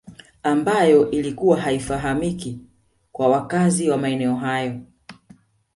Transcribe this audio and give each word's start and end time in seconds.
Ambayo 0.43 1.11
ilikuwa 1.11 1.57
haifahamiki 1.61 2.59
kwa 3.11 3.27
wakazi 3.29 3.89
wa 3.89 3.97
maeneo 3.97 4.35
hayo 4.35 4.81